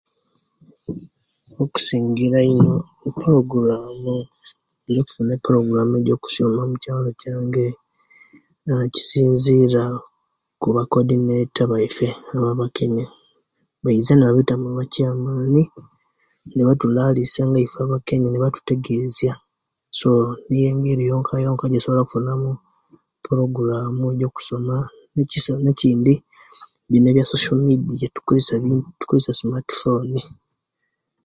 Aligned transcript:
"Okusingira 1.63 2.37
eino 2.47 2.75
""epuroguraamu"" 3.07 4.15
eyo'kusoma 4.89 5.31
epuloguramu 5.35 5.95
gyo'kusoma 6.05 6.57
omukyaalo 6.61 7.09
kyange 7.21 7.67
aah 8.69 8.85
gisinzirira 8.93 9.83
okuba 10.55 10.81
""kodinaita"" 10.91 11.63
baisu 11.71 12.05
abakenye, 12.51 13.05
baiza 13.83 14.11
nebabitamu 14.15 14.63
""omubakyeyamani"" 14.67 15.63
omukyaalo 15.77 16.55
ne'batulalusya 16.55 17.41
nga 17.47 17.59
iswe 17.65 17.81
abakenye; 17.83 18.27
so 19.99 20.09
niyo 20.47 20.65
engeri 20.73 21.03
yonkayonka 21.11 21.63
ejesobola 21.65 22.01
okufunamu 22.01 22.49
""epuroguraamu"" 23.17 24.03
ejokusoma 24.13 24.75
ne'kindi 25.65 25.73
ebindi 25.95 26.13
bino 26.89 27.07
""abya'social 27.09 27.59
media"" 27.67 28.07
tukozesya 28.15 28.53
ino 28.65 28.75
tukozesa 28.99 29.33
""smart 29.39 29.69
phone""." 29.81 30.15